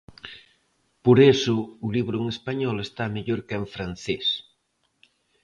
Por 1.05 1.17
iso 1.33 1.57
o 1.85 1.87
libro 1.95 2.15
en 2.21 2.25
español 2.35 2.77
está 2.87 3.03
mellor 3.15 3.39
que 3.47 3.55
en 3.59 3.65
francés. 3.75 4.25